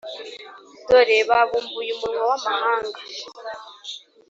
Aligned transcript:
dore 0.89 1.17
babumbuye 1.29 1.89
umunwa 1.95 2.23
w’amahanga 2.29 2.99